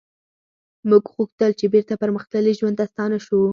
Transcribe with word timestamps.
موږ 0.89 1.03
غوښتل 1.15 1.51
چې 1.59 1.65
بیرته 1.73 1.93
پرمختللي 2.03 2.53
ژوند 2.59 2.75
ته 2.79 2.85
ستانه 2.91 3.17
شو 3.25 3.41